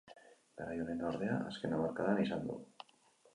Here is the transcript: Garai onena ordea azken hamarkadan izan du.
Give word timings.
Garai 0.61 0.77
onena 0.85 1.05
ordea 1.09 1.35
azken 1.51 1.77
hamarkadan 1.77 2.23
izan 2.25 2.49
du. 2.49 2.59